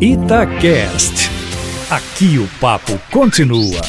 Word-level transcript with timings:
Itacast. 0.00 1.28
Aqui 1.90 2.38
o 2.38 2.46
papo 2.60 2.92
continua. 3.10 3.80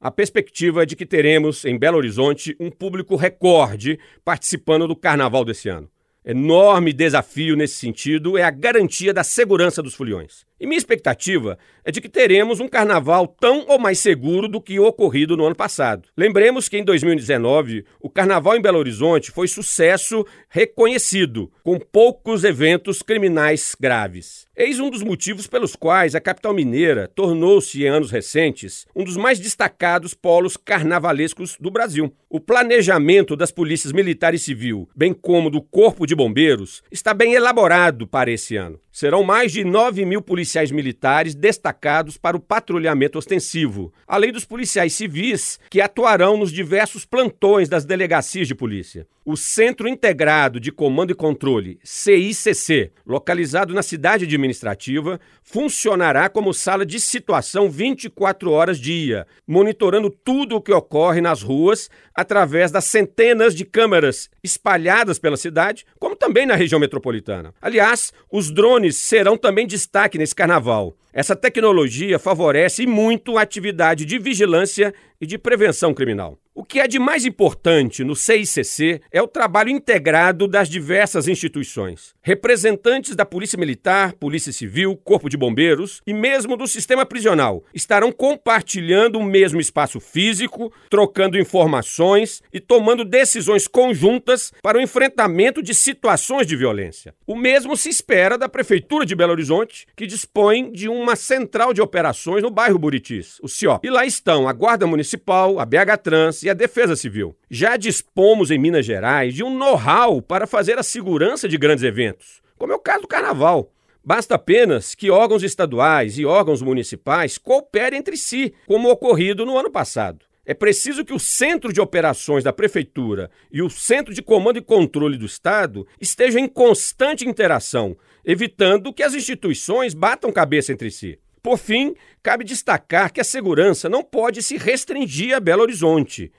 A 0.00 0.08
perspectiva 0.08 0.84
é 0.84 0.86
de 0.86 0.94
que 0.94 1.04
teremos 1.04 1.64
em 1.64 1.76
Belo 1.76 1.98
Horizonte 1.98 2.56
um 2.60 2.70
público 2.70 3.16
recorde 3.16 3.98
participando 4.24 4.86
do 4.86 4.94
carnaval 4.94 5.44
desse 5.44 5.68
ano. 5.68 5.91
Enorme 6.24 6.92
desafio 6.92 7.56
nesse 7.56 7.74
sentido 7.74 8.38
é 8.38 8.44
a 8.44 8.50
garantia 8.50 9.12
da 9.12 9.24
segurança 9.24 9.82
dos 9.82 9.94
foliões. 9.94 10.46
E 10.60 10.66
minha 10.66 10.78
expectativa 10.78 11.58
é 11.84 11.90
de 11.90 12.00
que 12.00 12.08
teremos 12.08 12.60
um 12.60 12.68
carnaval 12.68 13.26
tão 13.26 13.66
ou 13.66 13.76
mais 13.76 13.98
seguro 13.98 14.46
do 14.46 14.60
que 14.60 14.78
o 14.78 14.86
ocorrido 14.86 15.36
no 15.36 15.44
ano 15.44 15.56
passado. 15.56 16.08
Lembremos 16.16 16.68
que 16.68 16.78
em 16.78 16.84
2019 16.84 17.84
o 18.00 18.08
carnaval 18.08 18.56
em 18.56 18.62
Belo 18.62 18.78
Horizonte 18.78 19.32
foi 19.32 19.48
sucesso 19.48 20.24
reconhecido, 20.48 21.50
com 21.64 21.80
poucos 21.80 22.44
eventos 22.44 23.02
criminais 23.02 23.74
graves. 23.78 24.46
Eis 24.54 24.78
um 24.78 24.90
dos 24.90 25.02
motivos 25.02 25.46
pelos 25.46 25.74
quais 25.74 26.14
a 26.14 26.20
capital 26.20 26.52
mineira 26.52 27.08
tornou-se, 27.08 27.82
em 27.82 27.88
anos 27.88 28.10
recentes, 28.10 28.86
um 28.94 29.02
dos 29.02 29.16
mais 29.16 29.40
destacados 29.40 30.12
polos 30.12 30.58
carnavalescos 30.58 31.56
do 31.58 31.70
Brasil. 31.70 32.14
O 32.28 32.38
planejamento 32.38 33.34
das 33.34 33.50
polícias 33.50 33.94
militar 33.94 34.34
e 34.34 34.38
civil, 34.38 34.86
bem 34.94 35.14
como 35.14 35.48
do 35.48 35.62
Corpo 35.62 36.06
de 36.06 36.14
Bombeiros, 36.14 36.82
está 36.92 37.14
bem 37.14 37.32
elaborado 37.32 38.06
para 38.06 38.30
esse 38.30 38.54
ano. 38.54 38.78
Serão 38.92 39.24
mais 39.24 39.50
de 39.50 39.64
9 39.64 40.04
mil 40.04 40.20
policiais 40.20 40.70
militares 40.70 41.34
destacados 41.34 42.18
para 42.18 42.36
o 42.36 42.40
patrulhamento 42.40 43.18
ostensivo, 43.18 43.90
além 44.06 44.30
dos 44.30 44.44
policiais 44.44 44.92
civis 44.92 45.58
que 45.70 45.80
atuarão 45.80 46.36
nos 46.36 46.52
diversos 46.52 47.06
plantões 47.06 47.70
das 47.70 47.86
delegacias 47.86 48.46
de 48.46 48.54
polícia. 48.54 49.06
O 49.24 49.34
Centro 49.36 49.88
Integrado 49.88 50.58
de 50.58 50.70
Comando 50.70 51.12
e 51.12 51.14
Controle, 51.14 51.78
CICC, 51.82 52.90
localizado 53.06 53.72
na 53.72 53.80
cidade 53.80 54.24
administrativa, 54.24 55.18
funcionará 55.42 56.28
como 56.28 56.52
sala 56.52 56.84
de 56.84 56.98
situação 56.98 57.70
24 57.70 58.50
horas 58.50 58.78
dia, 58.78 59.26
monitorando 59.46 60.10
tudo 60.10 60.56
o 60.56 60.60
que 60.60 60.72
ocorre 60.72 61.20
nas 61.20 61.40
ruas 61.40 61.88
através 62.14 62.72
das 62.72 62.84
centenas 62.84 63.54
de 63.54 63.64
câmeras 63.64 64.28
espalhadas 64.42 65.20
pela 65.20 65.36
cidade, 65.36 65.86
como 65.98 66.11
também 66.22 66.46
na 66.46 66.54
região 66.54 66.78
metropolitana. 66.78 67.52
Aliás, 67.60 68.12
os 68.30 68.48
drones 68.48 68.96
serão 68.96 69.36
também 69.36 69.66
destaque 69.66 70.16
nesse 70.16 70.32
carnaval. 70.32 70.96
Essa 71.12 71.34
tecnologia 71.34 72.16
favorece 72.16 72.86
muito 72.86 73.36
a 73.36 73.42
atividade 73.42 74.04
de 74.04 74.20
vigilância 74.20 74.94
e 75.20 75.26
de 75.26 75.36
prevenção 75.36 75.92
criminal. 75.92 76.38
O 76.54 76.62
que 76.62 76.80
é 76.80 76.86
de 76.86 76.98
mais 76.98 77.24
importante 77.24 78.04
no 78.04 78.14
CICC 78.14 79.00
é 79.10 79.22
o 79.22 79.26
trabalho 79.26 79.70
integrado 79.70 80.46
das 80.46 80.68
diversas 80.68 81.26
instituições. 81.26 82.14
Representantes 82.20 83.16
da 83.16 83.24
Polícia 83.24 83.58
Militar, 83.58 84.12
Polícia 84.12 84.52
Civil, 84.52 84.94
Corpo 84.94 85.30
de 85.30 85.36
Bombeiros 85.38 86.02
e 86.06 86.12
mesmo 86.12 86.54
do 86.54 86.68
sistema 86.68 87.06
prisional 87.06 87.64
estarão 87.72 88.12
compartilhando 88.12 89.18
o 89.18 89.24
mesmo 89.24 89.62
espaço 89.62 89.98
físico, 89.98 90.70
trocando 90.90 91.38
informações 91.38 92.42
e 92.52 92.60
tomando 92.60 93.02
decisões 93.02 93.66
conjuntas 93.66 94.52
para 94.62 94.76
o 94.76 94.80
enfrentamento 94.82 95.62
de 95.62 95.74
situações 95.74 96.46
de 96.46 96.54
violência. 96.54 97.14
O 97.26 97.34
mesmo 97.34 97.78
se 97.78 97.88
espera 97.88 98.36
da 98.36 98.46
Prefeitura 98.46 99.06
de 99.06 99.14
Belo 99.14 99.32
Horizonte, 99.32 99.86
que 99.96 100.06
dispõe 100.06 100.70
de 100.70 100.86
uma 100.86 101.16
central 101.16 101.72
de 101.72 101.80
operações 101.80 102.42
no 102.42 102.50
bairro 102.50 102.78
Buritis, 102.78 103.38
o 103.42 103.48
CIOP. 103.48 103.86
E 103.86 103.90
lá 103.90 104.04
estão 104.04 104.46
a 104.46 104.52
Guarda 104.52 104.86
Municipal, 104.86 105.58
a 105.58 105.64
BH 105.64 105.96
Trans, 106.02 106.41
e 106.42 106.50
a 106.50 106.54
Defesa 106.54 106.96
Civil. 106.96 107.36
Já 107.50 107.76
dispomos 107.76 108.50
em 108.50 108.58
Minas 108.58 108.84
Gerais 108.84 109.34
de 109.34 109.44
um 109.44 109.56
know-how 109.56 110.20
para 110.20 110.46
fazer 110.46 110.78
a 110.78 110.82
segurança 110.82 111.48
de 111.48 111.56
grandes 111.56 111.84
eventos, 111.84 112.42
como 112.56 112.72
é 112.72 112.76
o 112.76 112.80
caso 112.80 113.02
do 113.02 113.08
Carnaval. 113.08 113.72
Basta 114.04 114.34
apenas 114.34 114.94
que 114.94 115.10
órgãos 115.10 115.42
estaduais 115.42 116.18
e 116.18 116.24
órgãos 116.24 116.60
municipais 116.60 117.38
cooperem 117.38 118.00
entre 118.00 118.16
si, 118.16 118.52
como 118.66 118.90
ocorrido 118.90 119.46
no 119.46 119.56
ano 119.56 119.70
passado. 119.70 120.26
É 120.44 120.52
preciso 120.52 121.04
que 121.04 121.14
o 121.14 121.20
Centro 121.20 121.72
de 121.72 121.80
Operações 121.80 122.42
da 122.42 122.52
Prefeitura 122.52 123.30
e 123.52 123.62
o 123.62 123.70
Centro 123.70 124.12
de 124.12 124.20
Comando 124.20 124.58
e 124.58 124.62
Controle 124.62 125.16
do 125.16 125.24
Estado 125.24 125.86
estejam 126.00 126.40
em 126.40 126.48
constante 126.48 127.28
interação, 127.28 127.96
evitando 128.24 128.92
que 128.92 129.04
as 129.04 129.14
instituições 129.14 129.94
batam 129.94 130.32
cabeça 130.32 130.72
entre 130.72 130.90
si. 130.90 131.16
Por 131.42 131.58
fim, 131.58 131.96
cabe 132.22 132.44
destacar 132.44 133.12
que 133.12 133.20
a 133.20 133.24
segurança 133.24 133.88
não 133.88 134.04
pode 134.04 134.40
se 134.42 134.56
restringir 134.56 135.34
a 135.34 135.40
Belo 135.40 135.62
Horizonte. 135.62 136.30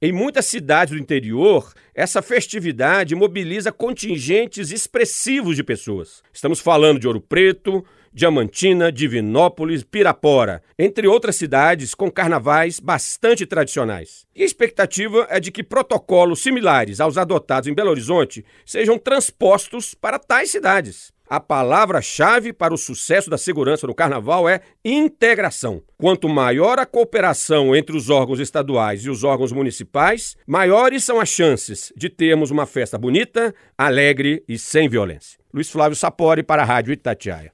Em 0.00 0.12
muitas 0.12 0.46
cidades 0.46 0.94
do 0.94 1.00
interior, 1.00 1.72
essa 1.92 2.22
festividade 2.22 3.16
mobiliza 3.16 3.72
contingentes 3.72 4.70
expressivos 4.70 5.56
de 5.56 5.64
pessoas. 5.64 6.22
Estamos 6.32 6.60
falando 6.60 7.00
de 7.00 7.08
Ouro 7.08 7.20
Preto, 7.20 7.84
Diamantina, 8.12 8.92
Divinópolis, 8.92 9.82
Pirapora, 9.82 10.62
entre 10.78 11.08
outras 11.08 11.34
cidades 11.34 11.92
com 11.92 12.08
carnavais 12.08 12.78
bastante 12.78 13.44
tradicionais. 13.44 14.26
E 14.32 14.42
a 14.42 14.46
expectativa 14.46 15.26
é 15.28 15.40
de 15.40 15.50
que 15.50 15.64
protocolos 15.64 16.40
similares 16.40 17.00
aos 17.00 17.18
adotados 17.18 17.68
em 17.68 17.74
Belo 17.74 17.90
Horizonte 17.90 18.44
sejam 18.64 18.96
transpostos 18.96 19.92
para 19.92 20.20
tais 20.20 20.50
cidades. 20.50 21.12
A 21.32 21.40
palavra-chave 21.40 22.52
para 22.52 22.74
o 22.74 22.76
sucesso 22.76 23.30
da 23.30 23.38
segurança 23.38 23.86
no 23.86 23.94
carnaval 23.94 24.46
é 24.46 24.60
integração. 24.84 25.82
Quanto 25.96 26.28
maior 26.28 26.78
a 26.78 26.84
cooperação 26.84 27.74
entre 27.74 27.96
os 27.96 28.10
órgãos 28.10 28.38
estaduais 28.38 29.06
e 29.06 29.08
os 29.08 29.24
órgãos 29.24 29.50
municipais, 29.50 30.36
maiores 30.46 31.04
são 31.04 31.18
as 31.18 31.30
chances 31.30 31.90
de 31.96 32.10
termos 32.10 32.50
uma 32.50 32.66
festa 32.66 32.98
bonita, 32.98 33.54
alegre 33.78 34.44
e 34.46 34.58
sem 34.58 34.90
violência. 34.90 35.38
Luiz 35.54 35.70
Flávio 35.70 35.96
Sapori 35.96 36.42
para 36.42 36.60
a 36.60 36.66
Rádio 36.66 36.92
Itatiaia. 36.92 37.50